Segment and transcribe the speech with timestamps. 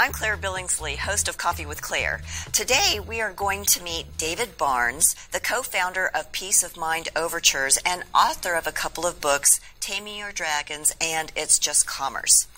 [0.00, 2.22] I'm Claire Billingsley, host of Coffee with Claire.
[2.54, 7.78] Today we are going to meet David Barnes, the co-founder of Peace of Mind Overtures
[7.84, 12.48] and author of a couple of books, Taming Your Dragons and It's Just Commerce.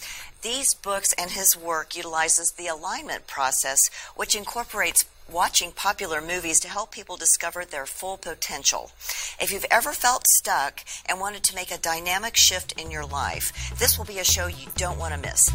[0.43, 6.68] These books and his work utilizes the alignment process, which incorporates watching popular movies to
[6.68, 8.93] help people discover their full potential.
[9.40, 13.77] If you've ever felt stuck and wanted to make a dynamic shift in your life,
[13.80, 15.50] this will be a show you don't want to miss.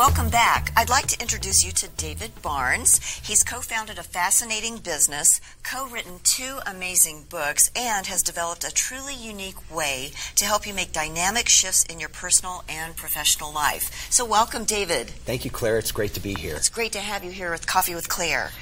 [0.00, 0.72] Welcome back.
[0.78, 3.20] I'd like to introduce you to David Barnes.
[3.22, 8.72] He's co founded a fascinating business, co written two amazing books, and has developed a
[8.72, 14.10] truly unique way to help you make dynamic shifts in your personal and professional life.
[14.10, 15.10] So, welcome, David.
[15.10, 15.76] Thank you, Claire.
[15.76, 16.56] It's great to be here.
[16.56, 18.52] It's great to have you here with Coffee with Claire.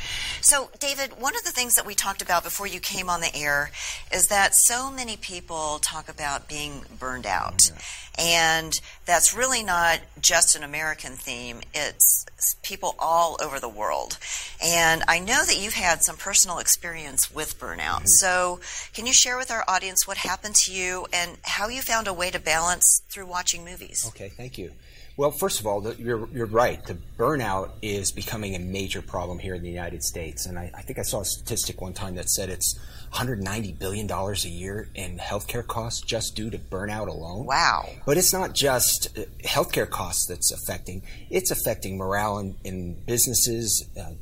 [0.41, 3.33] So, David, one of the things that we talked about before you came on the
[3.33, 3.70] air
[4.12, 7.70] is that so many people talk about being burned out.
[7.73, 7.80] Yeah.
[8.19, 8.72] And
[9.06, 12.27] that's really not just an American theme, it's
[12.62, 14.19] people all over the world.
[14.62, 17.78] And I know that you've had some personal experience with burnout.
[17.78, 18.06] Mm-hmm.
[18.06, 18.61] So,
[18.92, 22.12] can you share with our audience what happened to you and how you found a
[22.12, 24.05] way to balance through watching movies?
[24.08, 24.72] Okay, thank you.
[25.19, 26.80] Well, first of all, the, you're, you're right.
[26.86, 30.47] The burnout is becoming a major problem here in the United States.
[30.47, 32.78] And I, I think I saw a statistic one time that said it's
[33.14, 37.46] $190 billion a year in healthcare costs just due to burnout alone.
[37.46, 37.89] Wow.
[38.06, 43.91] But it's not just uh, healthcare costs that's affecting, it's affecting morale in, in businesses,
[44.00, 44.12] uh,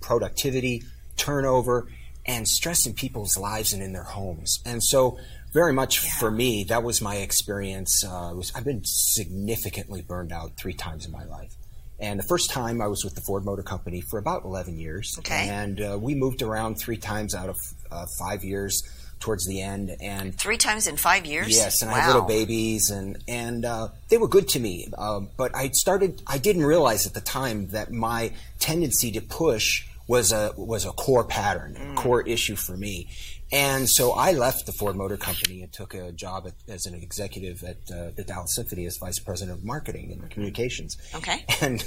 [0.00, 0.82] productivity,
[1.16, 1.86] turnover,
[2.26, 4.58] and stress in people's lives and in their homes.
[4.66, 5.18] And so
[5.52, 6.10] very much yeah.
[6.18, 8.04] for me, that was my experience.
[8.04, 11.52] Uh, was, I've been significantly burned out three times in my life.
[12.00, 15.14] And the first time I was with the Ford Motor Company for about 11 years.
[15.20, 15.48] Okay.
[15.48, 17.56] And uh, we moved around three times out of
[17.92, 18.82] uh, five years
[19.20, 19.96] towards the end.
[20.00, 21.50] And three times in five years.
[21.50, 21.96] Yes, and wow.
[21.96, 24.88] I had little babies, and and uh, they were good to me.
[24.98, 26.20] Uh, but I started.
[26.26, 30.92] I didn't realize at the time that my tendency to push was a was a
[30.92, 31.92] core pattern, mm.
[31.92, 33.08] a core issue for me.
[33.50, 36.94] And so I left the Ford Motor Company and took a job at, as an
[36.94, 40.98] executive at uh, the Dallas Symphony as vice president of marketing and communications.
[41.14, 41.46] Okay.
[41.62, 41.82] And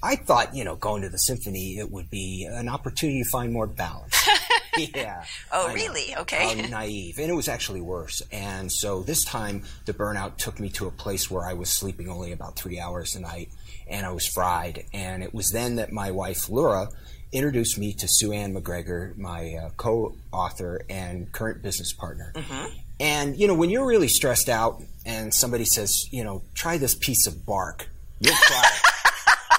[0.00, 3.52] I thought, you know, going to the symphony, it would be an opportunity to find
[3.52, 4.16] more balance.
[4.94, 5.24] yeah.
[5.50, 6.14] Oh, really?
[6.18, 6.62] Okay.
[6.64, 7.18] Um, naive.
[7.18, 8.22] And it was actually worse.
[8.30, 12.08] And so this time, the burnout took me to a place where I was sleeping
[12.08, 13.48] only about three hours a night
[13.88, 14.84] and I was fried.
[14.92, 16.88] And it was then that my wife, Laura,
[17.36, 22.32] introduced me to Sue Ann McGregor, my uh, co-author and current business partner.
[22.34, 22.78] Mm-hmm.
[22.98, 26.94] And you know, when you're really stressed out, and somebody says, you know, try this
[26.94, 27.88] piece of bark,
[28.20, 28.64] you'll try.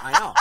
[0.01, 0.33] I know.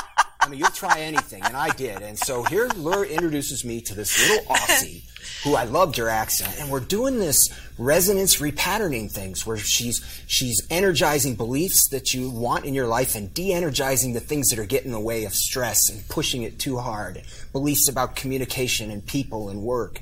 [0.46, 2.02] I mean, you'll try anything, and I did.
[2.02, 5.02] And so here, Laura introduces me to this little Aussie
[5.42, 7.48] who I loved her accent, and we're doing this
[7.78, 13.34] resonance repatterning things where she's she's energizing beliefs that you want in your life and
[13.34, 16.78] de-energizing the things that are getting in the way of stress and pushing it too
[16.78, 17.22] hard.
[17.50, 20.00] Beliefs about communication and people and work.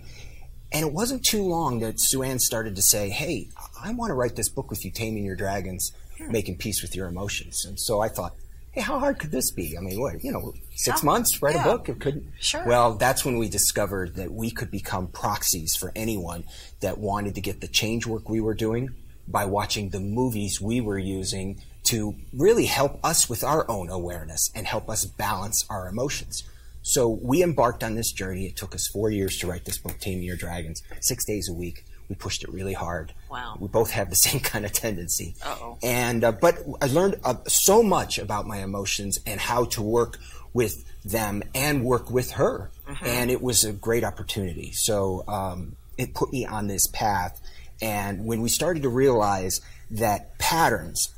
[0.73, 3.49] And it wasn't too long that Sue Ann started to say, "Hey,
[3.83, 5.91] I want to write this book with you, Taming Your Dragons,
[6.21, 8.35] Making Peace with Your Emotions." And so I thought,
[8.75, 9.79] hey, how hard could this be?
[9.79, 11.63] I mean, what, you know, six months, write yeah.
[11.63, 11.89] a book?
[11.89, 12.27] It could.
[12.41, 12.67] Sure.
[12.67, 16.45] Well, that's when we discovered that we could become proxies for anyone
[16.81, 18.91] that wanted to get the change work we were doing
[19.29, 24.51] by watching the movies we were using to really help us with our own awareness
[24.57, 26.43] and help us balance our emotions.
[26.83, 28.47] So we embarked on this journey.
[28.47, 31.55] It took us four years to write this book, Taming Your Dragons, six days a
[31.55, 33.13] week we pushed it really hard.
[33.31, 33.57] Wow.
[33.59, 35.35] We both have the same kind of tendency.
[35.45, 35.79] Uh-oh.
[35.83, 40.19] And uh, but I learned uh, so much about my emotions and how to work
[40.53, 43.05] with them and work with her, mm-hmm.
[43.05, 44.73] and it was a great opportunity.
[44.73, 47.41] So um, it put me on this path.
[47.83, 49.61] And when we started to realize
[49.91, 51.13] that patterns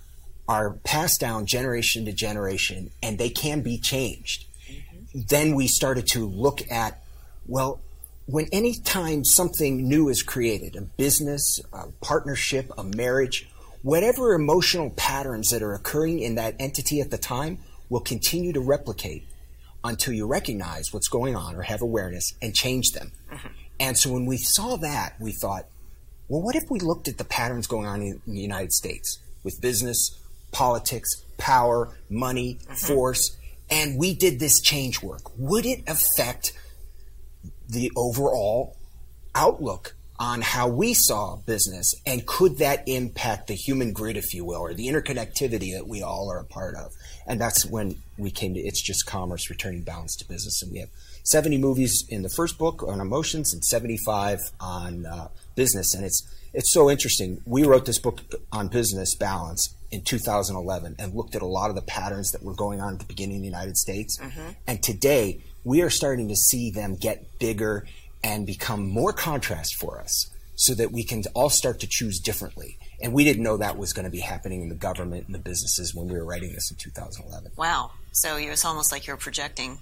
[0.48, 5.20] are passed down generation to generation and they can be changed, mm-hmm.
[5.28, 7.02] then we started to look at
[7.48, 7.80] well,
[8.26, 13.48] when any time something new is created, a business, a partnership, a marriage,
[13.82, 17.58] whatever emotional patterns that are occurring in that entity at the time
[17.88, 19.24] will continue to replicate
[19.84, 23.12] until you recognize what's going on or have awareness and change them.
[23.30, 23.48] Mm-hmm.
[23.78, 25.66] And so when we saw that, we thought,
[26.28, 29.60] well, what if we looked at the patterns going on in the United States with
[29.60, 30.18] business,
[30.50, 31.08] politics,
[31.38, 32.74] power, money, mm-hmm.
[32.74, 33.36] force,
[33.70, 35.22] and we did this change work?
[35.38, 36.52] Would it affect
[37.68, 38.76] the overall
[39.34, 44.44] outlook on how we saw business and could that impact the human grid, if you
[44.44, 46.92] will, or the interconnectivity that we all are a part of.
[47.26, 50.62] And that's when we came to It's Just Commerce, Returning Balance to Business.
[50.62, 50.88] And we have
[51.24, 55.94] 70 movies in the first book on emotions and 75 on uh, business.
[55.94, 56.22] And it's,
[56.54, 57.42] it's so interesting.
[57.44, 58.20] We wrote this book
[58.52, 62.54] on business balance in 2011 and looked at a lot of the patterns that were
[62.54, 64.18] going on at the beginning in the United States.
[64.18, 64.50] Mm-hmm.
[64.66, 67.84] And today, we are starting to see them get bigger
[68.22, 72.78] and become more contrast for us so that we can all start to choose differently.
[73.02, 75.40] And we didn't know that was going to be happening in the government and the
[75.40, 77.50] businesses when we were writing this in 2011.
[77.56, 77.90] Wow.
[78.12, 79.78] So it was almost like you were projecting.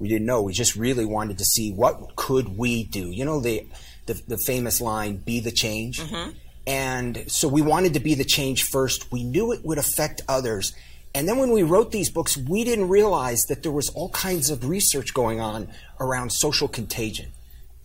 [0.00, 0.42] We didn't know.
[0.42, 3.10] We just really wanted to see what could we do.
[3.10, 3.66] You know the
[4.06, 6.30] the, the famous line, "Be the change." Mm-hmm.
[6.66, 9.10] And so we wanted to be the change first.
[9.10, 10.74] We knew it would affect others.
[11.14, 14.50] And then when we wrote these books, we didn't realize that there was all kinds
[14.50, 15.68] of research going on
[16.00, 17.32] around social contagion.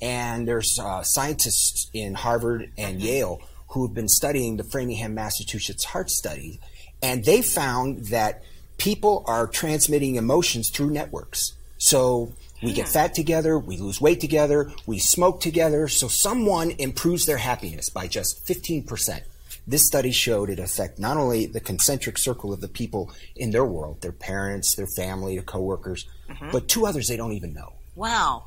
[0.02, 3.02] And there's uh, scientists in Harvard and.
[3.02, 3.42] Yale
[3.74, 6.60] who have been studying the Framingham, Massachusetts heart study.
[7.02, 8.44] And they found that
[8.78, 11.54] people are transmitting emotions through networks.
[11.80, 15.88] So we get fat together, we lose weight together, we smoke together.
[15.88, 19.22] So someone improves their happiness by just 15%.
[19.66, 23.66] This study showed it affect not only the concentric circle of the people in their
[23.66, 26.52] world, their parents, their family, their coworkers, mm-hmm.
[26.52, 27.74] but two others they don't even know.
[27.96, 28.46] Wow.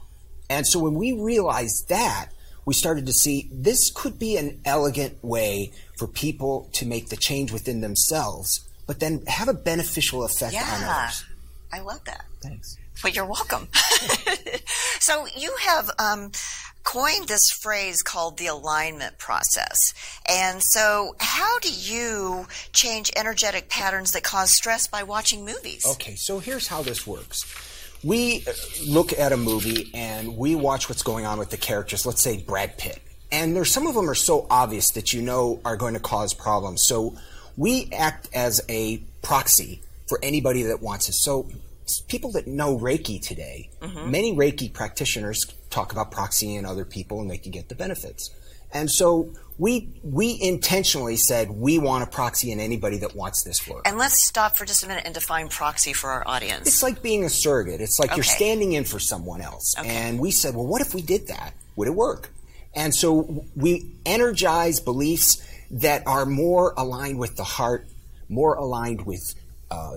[0.51, 2.31] And so when we realized that,
[2.67, 7.17] we started to see this could be an elegant way for people to make the
[7.17, 11.25] change within themselves, but then have a beneficial effect yeah, on others.
[11.73, 12.25] I love that.
[12.43, 12.77] Thanks.
[13.03, 13.69] Well, you're welcome.
[15.01, 16.33] so you have um,
[16.87, 19.93] coined this phrase called the alignment process.
[20.27, 25.85] And so, how do you change energetic patterns that cause stress by watching movies?
[25.87, 27.45] Okay, so here's how this works.
[28.05, 28.45] We
[28.87, 32.07] look at a movie and we watch what's going on with the characters.
[32.07, 33.01] Let's say Brad Pitt.
[33.33, 36.33] And there's some of them are so obvious that you know are going to cause
[36.33, 36.87] problems.
[36.87, 37.17] So
[37.57, 41.21] we act as a proxy for anybody that wants us.
[41.21, 41.49] So
[42.07, 44.11] people that know Reiki today, mm-hmm.
[44.11, 48.31] many Reiki practitioners talk about proxying other people and they can get the benefits.
[48.73, 53.67] And so we we intentionally said we want a proxy in anybody that wants this
[53.67, 53.83] work.
[53.87, 56.67] And let's stop for just a minute and define proxy for our audience.
[56.67, 57.81] It's like being a surrogate.
[57.81, 58.17] It's like okay.
[58.17, 59.75] you're standing in for someone else.
[59.79, 59.89] Okay.
[59.89, 61.55] And we said, well, what if we did that?
[61.77, 62.31] Would it work?
[62.75, 67.87] And so we energize beliefs that are more aligned with the heart,
[68.29, 69.35] more aligned with
[69.71, 69.97] uh,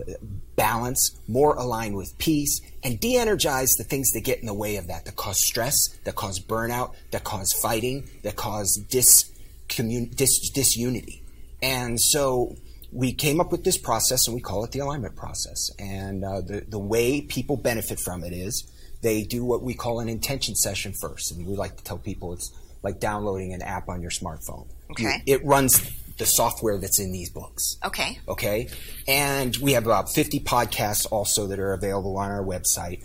[0.59, 4.75] balance, more aligned with peace, and de energize the things that get in the way
[4.75, 5.73] of that, that cause stress,
[6.03, 9.31] that cause burnout, that cause fighting, that cause dis,
[9.69, 11.23] commun- dis, disunity.
[11.63, 12.57] And so
[12.91, 15.69] we came up with this process and we call it the alignment process.
[15.79, 18.69] And uh, the, the way people benefit from it is
[19.01, 21.31] they do what we call an intention session first.
[21.31, 22.51] And we like to tell people it's
[22.83, 24.67] like downloading an app on your smartphone.
[24.91, 25.21] Okay.
[25.25, 25.89] You, it runs
[26.19, 27.77] the software that's in these books.
[27.83, 28.19] Okay.
[28.27, 28.69] Okay.
[29.07, 33.03] And we have about 50 podcasts also that are available on our website.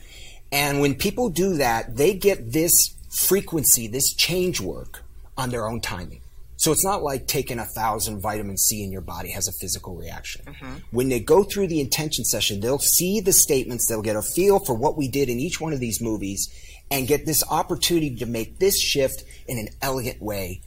[0.53, 5.03] And when people do that, they get this frequency, this change work
[5.39, 6.21] on their own timing.
[6.57, 9.97] So it's not like taking a thousand vitamin C in your body has a physical
[9.97, 10.45] reaction.
[10.47, 10.75] Mm-hmm.
[10.93, 14.61] When they go through the intention session, they'll see the statements, they'll get a feel
[14.61, 16.49] for what we did in each one of these movies,
[16.91, 20.63] and get this opportunity to make this shift in an elegant way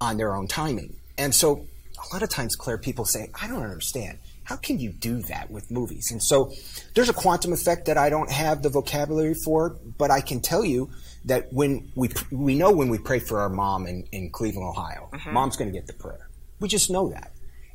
[0.00, 0.96] on their own timing.
[1.18, 1.66] And so
[1.98, 4.18] a lot of times, Claire, people say, I don't understand.
[4.44, 6.08] How can you do that with movies?
[6.10, 6.52] And so
[6.94, 10.64] there's a quantum effect that I don't have the vocabulary for, but I can tell
[10.64, 10.90] you
[11.24, 15.08] that when we, we know when we pray for our mom in, in Cleveland, Ohio,
[15.12, 15.32] mm-hmm.
[15.32, 16.28] mom's going to get the prayer.
[16.60, 17.32] We just know that.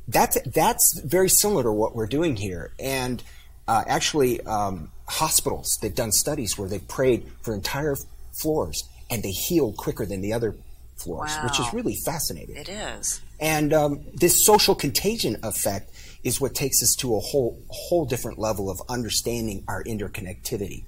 [0.07, 2.71] That's, that's very similar to what we're doing here.
[2.79, 3.21] And
[3.67, 7.95] uh, actually, um, hospitals, they've done studies where they've prayed for entire
[8.31, 10.55] floors and they healed quicker than the other
[11.03, 11.43] floors, wow.
[11.45, 12.55] which is really fascinating.
[12.55, 13.21] It is.
[13.39, 15.91] And um, this social contagion effect
[16.23, 20.85] is what takes us to a whole whole different level of understanding our interconnectivity.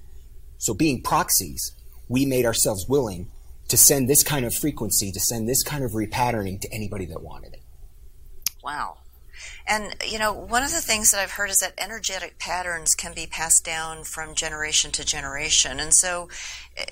[0.58, 1.72] So, being proxies,
[2.08, 3.28] we made ourselves willing
[3.68, 7.22] to send this kind of frequency, to send this kind of repatterning to anybody that
[7.22, 7.62] wanted it.
[8.62, 8.98] Wow.
[9.66, 13.14] And, you know, one of the things that I've heard is that energetic patterns can
[13.14, 15.80] be passed down from generation to generation.
[15.80, 16.28] And so,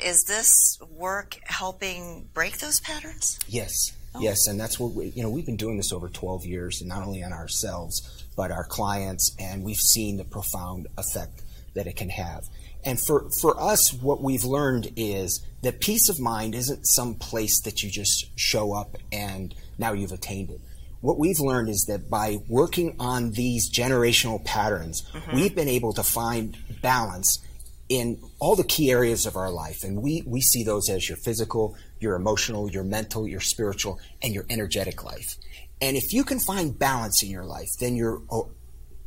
[0.03, 3.39] is this work helping break those patterns?
[3.47, 3.73] Yes.
[4.15, 4.21] Oh.
[4.21, 4.47] Yes.
[4.47, 7.03] And that's what we, you know, we've been doing this over 12 years, and not
[7.03, 11.43] only on ourselves, but our clients, and we've seen the profound effect
[11.75, 12.45] that it can have.
[12.85, 17.61] And for, for us, what we've learned is that peace of mind isn't some place
[17.63, 20.61] that you just show up and now you've attained it
[21.03, 25.37] what we've learned is that by working on these generational patterns, mm-hmm.
[25.37, 27.39] we've been able to find balance
[27.89, 29.83] in all the key areas of our life.
[29.83, 34.33] And we, we see those as your physical, your emotional, your mental, your spiritual, and
[34.33, 35.37] your energetic life.
[35.81, 38.43] And if you can find balance in your life, then you're uh,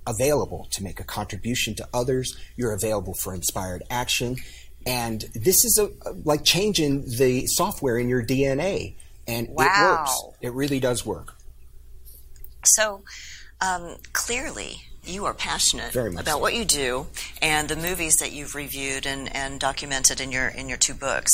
[0.05, 2.37] available to make a contribution to others.
[2.57, 4.35] You're available for inspired action.
[4.85, 5.89] And this is a,
[6.25, 8.97] like changing the software in your DNA.
[9.27, 9.63] And wow.
[9.63, 10.21] it works.
[10.41, 11.34] It really does work.
[12.65, 13.03] So,
[13.61, 16.39] Um, clearly, you are passionate Very much about so.
[16.39, 17.07] what you do
[17.41, 21.31] and the movies that you've reviewed and, and documented in your in your two books.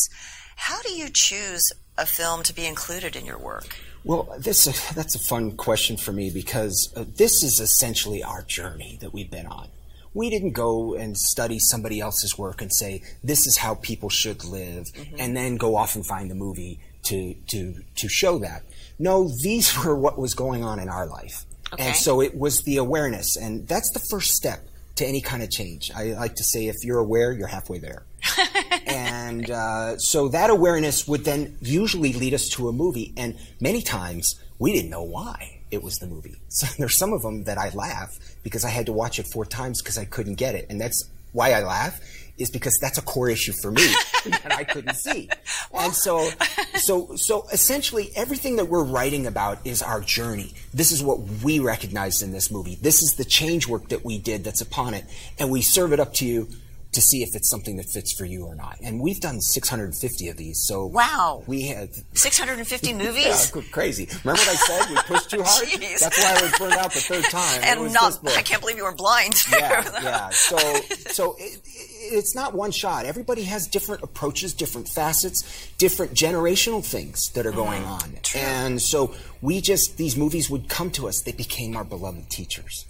[0.56, 1.64] How do you choose
[1.98, 3.76] a film to be included in your work?
[4.04, 9.00] Well, this that's a fun question for me because uh, this is essentially our journey
[9.02, 9.70] that we've been on.
[10.14, 14.44] We didn't go and study somebody else's work and say this is how people should
[14.44, 14.86] live,
[15.18, 18.63] and then go off and find the movie to to to show that.
[19.00, 21.88] No, these were what was going on in our life, Okay.
[21.88, 24.65] and so it was the awareness, and that's the first step
[24.96, 25.89] to any kind of change.
[25.96, 28.03] I like to say, if you're aware, you're halfway there.
[28.86, 33.13] And uh, so that awareness would then usually lead us to a movie.
[33.15, 36.36] And many times we didn't know why it was the movie.
[36.50, 39.46] So there's some of them that i laugh because i had to watch it four
[39.46, 40.65] times because i couldn't get it.
[40.70, 42.00] And that's why i laugh
[42.42, 43.86] is because that's a core issue for me
[44.26, 45.30] that i couldn't see.
[45.74, 46.30] And so
[46.76, 50.54] so so essentially everything that we're writing about is our journey.
[50.74, 52.76] This is what we recognized in this movie.
[52.82, 55.06] This is the change work that we did that's upon it.
[55.40, 56.48] And we serve it up to you
[56.94, 58.78] to see if it's something that fits for you or not.
[58.84, 60.64] And we've done 650 of these.
[60.66, 61.44] So Wow.
[61.48, 63.52] we had 650 movies?
[63.56, 64.08] yeah, crazy.
[64.24, 64.90] Remember what I said?
[64.90, 65.68] We pushed too hard.
[66.00, 67.62] That's why I was burned out the third time.
[67.64, 68.20] And not.
[68.28, 69.36] I can't believe you were blind.
[69.52, 70.30] yeah, yeah.
[70.30, 73.06] So, so it, it, it's not one shot.
[73.06, 77.92] Everybody has different approaches, different facets, different generational things that are going mm-hmm.
[77.92, 78.18] on.
[78.24, 78.42] True.
[78.42, 81.22] And so we just these movies would come to us.
[81.22, 82.86] They became our beloved teachers.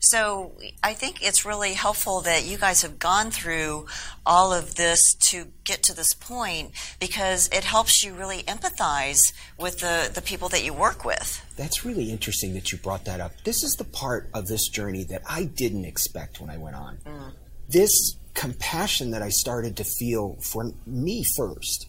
[0.00, 0.52] So
[0.82, 3.86] I think it's really helpful that you guys have gone through
[4.24, 9.80] all of this to get to this point because it helps you really empathize with
[9.80, 11.44] the, the people that you work with.
[11.56, 13.32] That's really interesting that you brought that up.
[13.44, 16.98] This is the part of this journey that I didn't expect when I went on.
[17.04, 17.32] Mm.
[17.68, 21.86] This compassion that I started to feel for me first.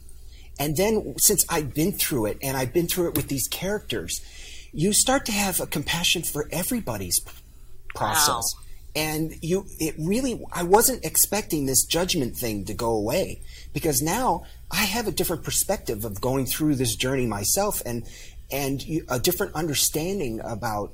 [0.59, 4.19] And then since I've been through it and I've been through it with these characters,
[4.73, 7.19] you start to have a compassion for everybody's
[7.95, 8.43] process.
[8.95, 13.41] And you, it really, I wasn't expecting this judgment thing to go away
[13.73, 18.05] because now I have a different perspective of going through this journey myself and,
[18.51, 20.91] and you, a different understanding about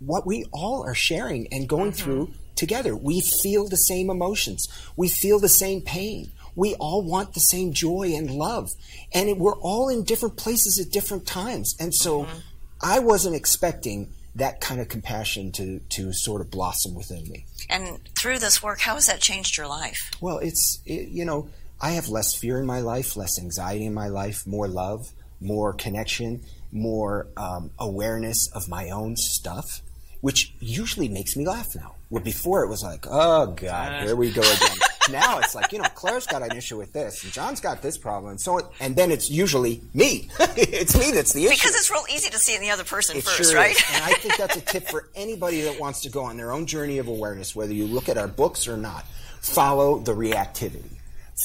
[0.00, 2.02] what we all are sharing and going mm-hmm.
[2.02, 2.96] through together.
[2.96, 4.66] We feel the same emotions.
[4.96, 6.32] We feel the same pain.
[6.56, 8.70] We all want the same joy and love.
[9.14, 11.76] And it, we're all in different places at different times.
[11.78, 12.38] And so mm-hmm.
[12.82, 17.46] I wasn't expecting that kind of compassion to, to sort of blossom within me.
[17.68, 19.98] And through this work, how has that changed your life?
[20.20, 21.48] Well, it's, it, you know,
[21.80, 25.06] I have less fear in my life, less anxiety in my life, more love,
[25.40, 29.80] more connection, more um, awareness of my own stuff,
[30.20, 31.94] which usually makes me laugh now.
[32.08, 34.78] Where before it was like, oh God, here we go again.
[35.10, 37.96] now it's like, you know, Claire's got an issue with this, and John's got this
[37.96, 40.28] problem, and so, it, and then it's usually me.
[40.56, 41.54] it's me that's the issue.
[41.54, 43.74] Because it's real easy to see in the other person It first, sure right?
[43.74, 43.84] is.
[43.94, 46.66] And I think that's a tip for anybody that wants to go on their own
[46.66, 49.04] journey of awareness, whether you look at our books or not.
[49.40, 50.84] Follow the reactivity.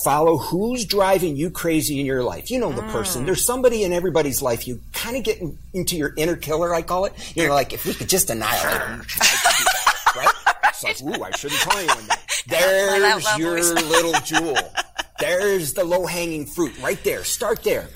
[0.04, 2.52] Follow who's driving you crazy in your life.
[2.52, 3.24] You know the person.
[3.24, 3.28] Mm.
[3.28, 4.68] There's somebody in everybody's life.
[4.68, 7.14] You kind of get in, into your inner killer, I call it.
[7.36, 10.56] You're like, if we could just annihilate him, I could do that, right?
[10.66, 12.35] It's like, ooh, I shouldn't tell anyone that.
[12.48, 14.58] There's your little jewel.
[15.20, 17.24] There's the low hanging fruit right there.
[17.24, 17.90] Start there.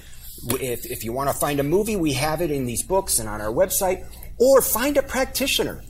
[0.51, 3.27] If, if you want to find a movie, we have it in these books and
[3.27, 4.05] on our website,
[4.39, 5.83] or find a practitioner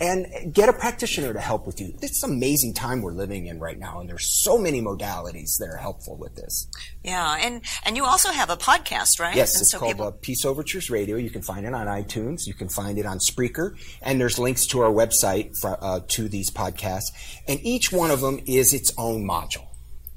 [0.00, 1.94] and get a practitioner to help with you.
[2.02, 5.68] It's an amazing time we're living in right now, and there's so many modalities that
[5.70, 6.66] are helpful with this.
[7.02, 9.36] yeah, and and you also have a podcast, right?
[9.36, 11.16] Yes, and it's so called people- uh, Peace Overtures Radio.
[11.16, 12.46] You can find it on iTunes.
[12.46, 16.28] You can find it on Spreaker, and there's links to our website for, uh, to
[16.28, 17.12] these podcasts.
[17.46, 19.66] And each one of them is its own module.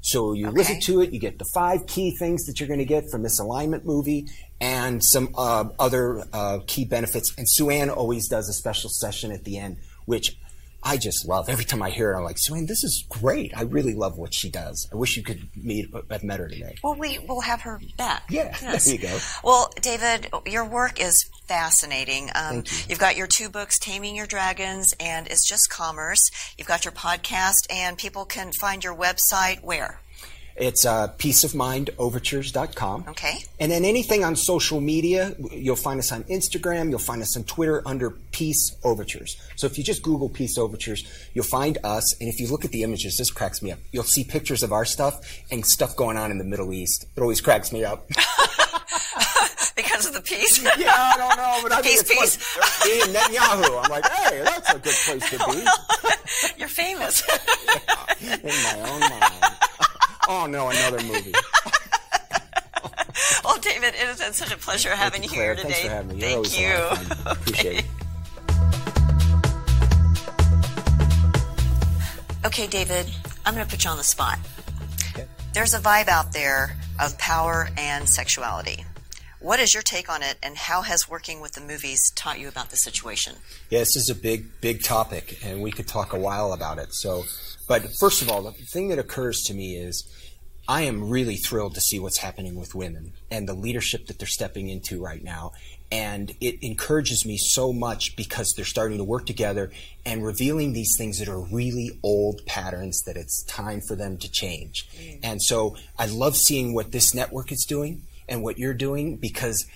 [0.00, 2.84] So you listen to it, you get the five key things that you're going to
[2.86, 4.26] get from this alignment movie,
[4.60, 7.32] and some uh, other uh, key benefits.
[7.36, 10.36] And Sue Ann always does a special session at the end, which
[10.82, 11.48] I just love.
[11.48, 13.52] Every time I hear it, I'm like, Sue Ann, this is great.
[13.56, 14.88] I really love what she does.
[14.92, 15.86] I wish you could meet.
[16.10, 16.76] I've met her today.
[16.84, 18.24] Well, we will have her back.
[18.30, 18.84] Yeah, Yes.
[18.86, 19.18] there you go.
[19.42, 22.30] Well, David, your work is fascinating.
[22.34, 22.78] Um, Thank you.
[22.90, 26.30] You've got your two books, Taming Your Dragons and It's Just Commerce.
[26.56, 30.00] You've got your podcast, and people can find your website where?
[30.60, 33.04] It's uh, peaceofmindovertures.com.
[33.08, 33.38] Okay.
[33.60, 37.44] And then anything on social media, you'll find us on Instagram, you'll find us on
[37.44, 39.36] Twitter under Peace Overtures.
[39.56, 42.18] So if you just Google Peace Overtures, you'll find us.
[42.20, 43.78] And if you look at the images, this cracks me up.
[43.92, 47.06] You'll see pictures of our stuff and stuff going on in the Middle East.
[47.16, 48.08] It always cracks me up.
[49.76, 50.60] Because of the peace.
[50.76, 52.88] yeah, I don't know, but I Peace, think it's fun.
[52.88, 53.84] Me Netanyahu.
[53.84, 55.64] I'm like, hey, that's a good place to be
[56.58, 57.22] You're famous.
[58.20, 59.57] in my own mind
[60.28, 61.32] oh no, another movie.
[63.44, 65.70] well, David, it has been such a pleasure having you, here today.
[65.70, 66.30] Thanks for having me.
[66.30, 66.68] You're Thank you.
[66.68, 67.14] Okay.
[67.26, 67.84] Appreciate it.
[72.46, 73.10] Okay, David,
[73.44, 74.38] I'm going to put you on the spot.
[75.12, 75.26] Okay.
[75.52, 78.84] There's a vibe out there of power and sexuality.
[79.40, 82.48] What is your take on it, and how has working with the movies taught you
[82.48, 83.36] about the situation?
[83.70, 86.92] Yeah, this is a big, big topic, and we could talk a while about it.
[86.92, 87.24] So,
[87.68, 90.08] but first of all, the thing that occurs to me is
[90.66, 94.26] I am really thrilled to see what's happening with women and the leadership that they're
[94.26, 95.52] stepping into right now.
[95.90, 99.70] And it encourages me so much because they're starting to work together
[100.04, 104.30] and revealing these things that are really old patterns that it's time for them to
[104.30, 104.86] change.
[104.98, 105.20] Mm.
[105.22, 109.66] And so I love seeing what this network is doing and what you're doing because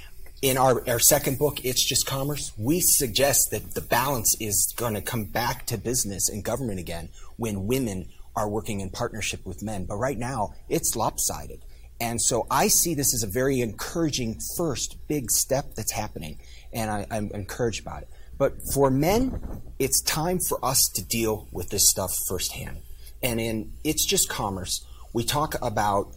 [0.42, 4.94] in our, our second book, It's Just Commerce, we suggest that the balance is going
[4.94, 9.62] to come back to business and government again when women are working in partnership with
[9.62, 9.84] men.
[9.84, 11.64] But right now, it's lopsided.
[12.00, 16.40] And so I see this as a very encouraging first big step that's happening,
[16.72, 18.08] and I, am encouraged about it.
[18.36, 22.78] But for men, it's time for us to deal with this stuff firsthand.
[23.22, 26.08] And in It's Just Commerce, we talk about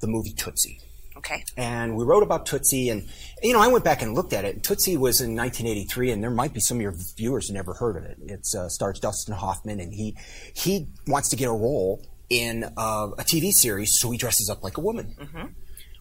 [0.00, 0.80] the movie Tootsie.
[1.18, 1.44] Okay.
[1.56, 3.08] And we wrote about Tootsie, and
[3.42, 4.62] you know, I went back and looked at it.
[4.62, 7.96] Tootsie was in 1983, and there might be some of your viewers who never heard
[7.96, 8.18] of it.
[8.24, 10.16] It uh, stars Dustin Hoffman, and he
[10.54, 14.62] he wants to get a role in uh, a TV series, so he dresses up
[14.62, 15.16] like a woman.
[15.18, 15.46] Mm-hmm.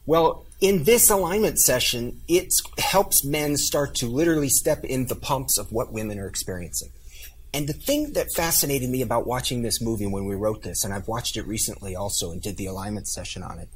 [0.06, 5.58] Well, in this alignment session, it helps men start to literally step in the pumps
[5.58, 6.92] of what women are experiencing.
[7.54, 10.94] And the thing that fascinated me about watching this movie when we wrote this, and
[10.94, 13.70] I've watched it recently also and did the alignment session on it,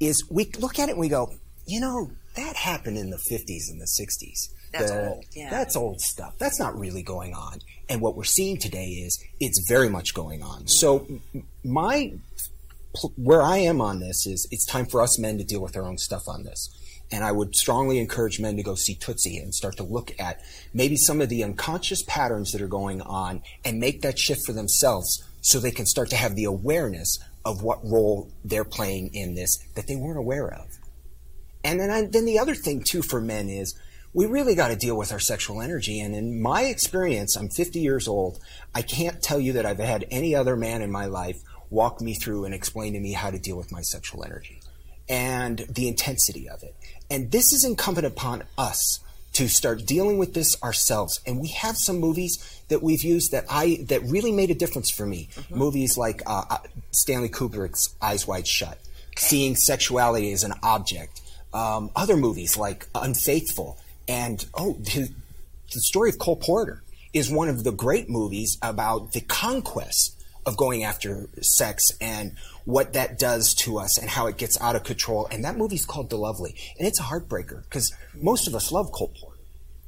[0.00, 1.32] is we look at it and we go,
[1.66, 4.48] you know, that happened in the 50s and the 60s.
[4.72, 5.24] That's the, old.
[5.34, 5.50] Yeah.
[5.50, 6.34] That's old stuff.
[6.38, 7.60] That's not really going on.
[7.88, 10.66] And what we're seeing today is it's very much going on.
[10.68, 11.06] So
[11.64, 12.12] my
[13.16, 15.84] where I am on this is it's time for us men to deal with our
[15.84, 16.68] own stuff on this.
[17.12, 20.40] And I would strongly encourage men to go see Tootsie and start to look at
[20.72, 24.52] maybe some of the unconscious patterns that are going on and make that shift for
[24.52, 29.34] themselves so they can start to have the awareness of what role they're playing in
[29.34, 30.66] this that they weren't aware of.
[31.64, 33.78] And then, I, then the other thing too for men is
[34.12, 36.00] we really got to deal with our sexual energy.
[36.00, 38.40] And in my experience, I'm 50 years old.
[38.74, 42.14] I can't tell you that I've had any other man in my life walk me
[42.14, 44.60] through and explain to me how to deal with my sexual energy
[45.08, 46.74] and the intensity of it.
[47.10, 49.00] And this is incumbent upon us
[49.32, 51.20] to start dealing with this ourselves.
[51.26, 54.90] And we have some movies that we've used that I that really made a difference
[54.90, 55.28] for me.
[55.34, 55.58] Mm-hmm.
[55.58, 56.58] Movies like uh, uh
[56.92, 58.80] Stanley Kubrick's Eyes Wide Shut, okay.
[59.16, 61.20] seeing sexuality as an object.
[61.52, 65.10] Um, other movies like Unfaithful, and oh, the,
[65.72, 70.56] the story of Cole Porter is one of the great movies about the conquest of
[70.56, 74.84] going after sex and what that does to us and how it gets out of
[74.84, 75.28] control.
[75.30, 76.54] And that movie's called De-Lovely.
[76.78, 79.38] And it's a heartbreaker because most of us love Cole Porter.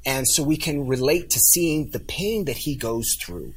[0.04, 3.54] And so we can relate to seeing the pain that he goes through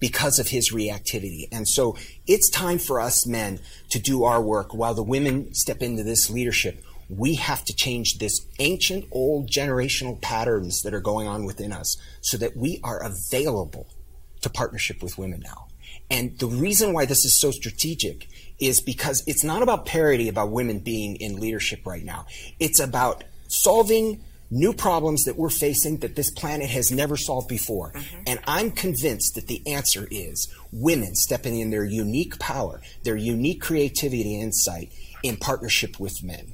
[0.00, 1.48] because of his reactivity.
[1.52, 5.82] And so it's time for us men to do our work while the women step
[5.82, 6.82] into this leadership.
[7.08, 11.96] We have to change this ancient, old generational patterns that are going on within us
[12.22, 13.86] so that we are available
[14.40, 15.68] to partnership with women now.
[16.10, 20.50] And the reason why this is so strategic is because it's not about parity about
[20.50, 22.26] women being in leadership right now.
[22.60, 27.92] It's about solving new problems that we're facing that this planet has never solved before.
[27.92, 28.22] Mm-hmm.
[28.26, 33.60] And I'm convinced that the answer is women stepping in their unique power, their unique
[33.60, 36.52] creativity and insight in partnership with men.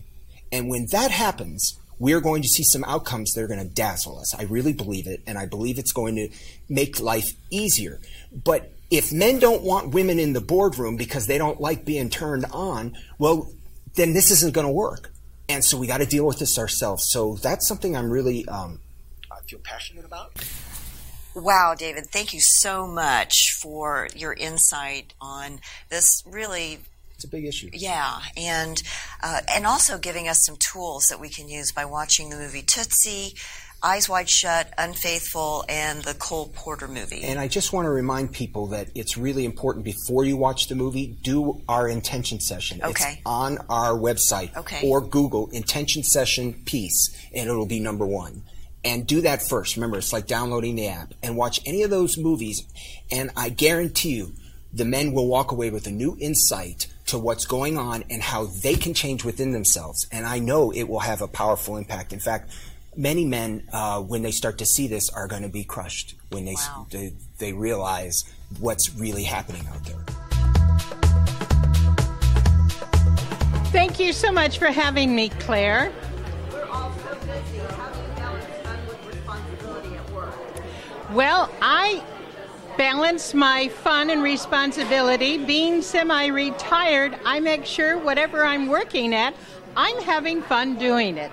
[0.53, 3.75] And when that happens, we are going to see some outcomes that are going to
[3.75, 4.35] dazzle us.
[4.35, 6.31] I really believe it, and I believe it's going to
[6.69, 8.01] make life easier.
[8.33, 12.45] But if men don't want women in the boardroom because they don't like being turned
[12.53, 13.51] on, well,
[13.95, 15.11] then this isn't going to work
[15.51, 17.05] and so we got to deal with this ourselves.
[17.09, 18.81] So that's something I'm really um,
[19.31, 20.33] I feel passionate about.
[21.35, 26.79] Wow, David, thank you so much for your insight on this really
[27.21, 27.69] it's a big issue.
[27.75, 28.83] Yeah, and
[29.23, 32.63] uh, and also giving us some tools that we can use by watching the movie
[32.63, 33.35] Tootsie,
[33.83, 37.23] Eyes Wide Shut, Unfaithful, and the Cole Porter movie.
[37.23, 40.75] And I just want to remind people that it's really important before you watch the
[40.75, 42.81] movie, do our intention session.
[42.83, 43.13] Okay.
[43.13, 44.57] It's on our website.
[44.57, 44.89] Okay.
[44.89, 48.45] Or Google intention session peace, and it'll be number one.
[48.83, 49.77] And do that first.
[49.77, 52.63] Remember, it's like downloading the app and watch any of those movies.
[53.13, 54.33] And I guarantee you,
[54.73, 58.47] the men will walk away with a new insight to what's going on and how
[58.47, 60.07] they can change within themselves.
[60.13, 62.13] And I know it will have a powerful impact.
[62.13, 62.53] In fact,
[62.97, 66.45] many men, uh, when they start to see this, are going to be crushed when
[66.45, 66.87] they, wow.
[66.91, 68.23] they, they realize
[68.61, 70.05] what's really happening out there.
[73.73, 75.93] Thank you so much for having me, Claire.
[76.53, 77.59] We're all so busy.
[77.59, 80.35] How do you balance time with responsibility at work?
[81.13, 82.05] Well, I
[82.81, 85.37] balance my fun and responsibility.
[85.37, 89.35] Being semi retired, I make sure whatever I'm working at,
[89.77, 91.31] I'm having fun doing it.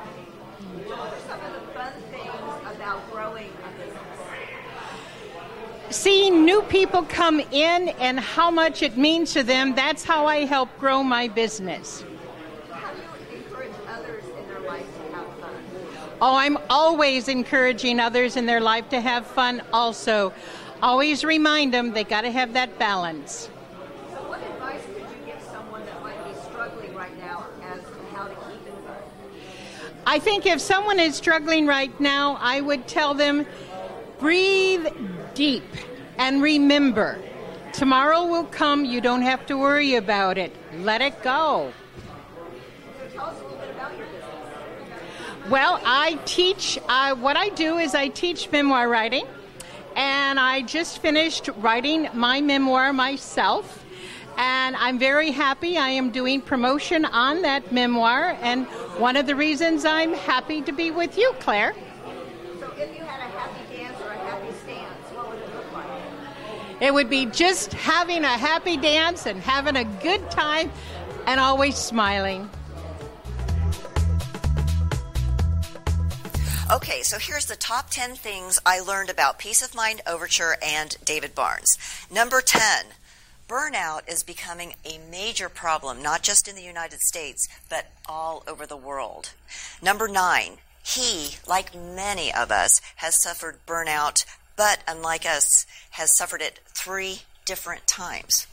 [5.89, 10.43] Seeing new people come in and how much it means to them, that's how I
[10.43, 12.03] help grow my business.
[16.19, 20.33] Oh, I'm always encouraging others in their life to have fun also.
[20.81, 23.49] Always remind them they got to have that balance.
[24.11, 28.15] So, what advice could you give someone that might be struggling right now as to
[28.15, 28.97] how to keep fun?
[30.05, 33.47] I think if someone is struggling right now, I would tell them
[34.19, 34.85] breathe
[35.33, 35.63] deep
[36.17, 37.19] and remember
[37.73, 38.85] tomorrow will come.
[38.85, 40.55] You don't have to worry about it.
[40.79, 41.71] Let it go.
[42.99, 45.49] So, tell us a little bit about your business.
[45.49, 49.25] Well, I teach, uh, what I do is I teach memoir writing,
[49.97, 53.83] and I just finished writing my memoir myself.
[54.37, 55.77] And I'm very happy.
[55.77, 58.67] I am doing promotion on that memoir, and
[58.99, 61.73] one of the reasons I'm happy to be with you, Claire.
[62.59, 65.73] So, if you had a happy dance or a happy stance, what would it look
[65.73, 66.81] like?
[66.81, 70.71] It would be just having a happy dance and having a good time
[71.25, 72.47] and always smiling.
[76.69, 80.97] Okay, so here's the top 10 things I learned about Peace of Mind Overture and
[81.05, 81.77] David Barnes.
[82.11, 82.87] Number 10,
[83.47, 88.65] burnout is becoming a major problem, not just in the United States, but all over
[88.65, 89.31] the world.
[89.81, 94.25] Number 9, he, like many of us, has suffered burnout,
[94.57, 98.45] but unlike us, has suffered it three different times.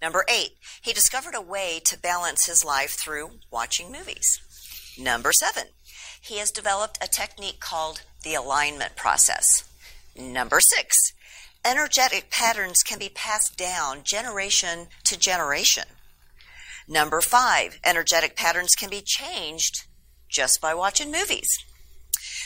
[0.00, 4.40] Number 8, he discovered a way to balance his life through watching movies.
[4.98, 5.64] Number 7,
[6.20, 9.64] he has developed a technique called the alignment process.
[10.16, 11.12] Number six,
[11.64, 15.84] energetic patterns can be passed down generation to generation.
[16.88, 19.84] Number five, energetic patterns can be changed
[20.28, 21.48] just by watching movies.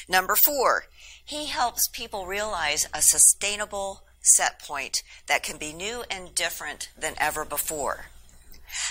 [0.09, 0.85] Number four,
[1.25, 7.15] he helps people realize a sustainable set point that can be new and different than
[7.19, 8.07] ever before.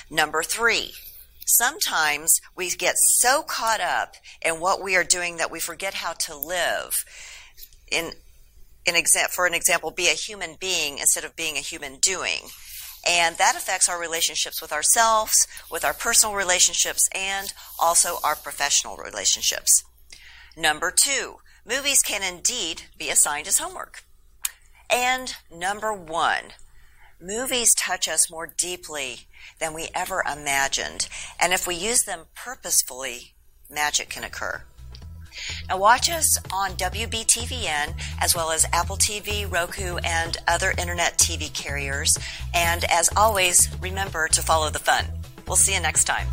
[0.10, 0.94] Number three,
[1.52, 6.14] sometimes we get so caught up in what we are doing that we forget how
[6.14, 7.04] to live.
[7.92, 8.12] In,
[8.86, 12.50] in exa- for an example, be a human being instead of being a human doing.
[13.08, 18.98] And that affects our relationships with ourselves, with our personal relationships, and also our professional
[18.98, 19.84] relationships.
[20.56, 24.04] Number two, movies can indeed be assigned as homework.
[24.90, 26.54] And number one,
[27.20, 29.28] movies touch us more deeply
[29.60, 31.08] than we ever imagined.
[31.40, 33.34] And if we use them purposefully,
[33.70, 34.64] magic can occur.
[35.70, 41.54] Now, watch us on WBTVN as well as Apple TV, Roku, and other internet TV
[41.54, 42.18] carriers.
[42.54, 45.06] And as always, remember to follow the fun.
[45.48, 46.28] We'll see you next time.